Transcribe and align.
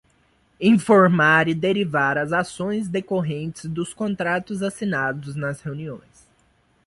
Informar 0.59 1.47
e 1.47 1.53
derivar 1.53 2.17
as 2.17 2.33
ações 2.33 2.87
decorrentes 2.89 3.65
dos 3.65 3.93
contratos 3.93 4.63
assinados 4.63 5.35
nas 5.35 5.61
reuniões. 5.61 6.25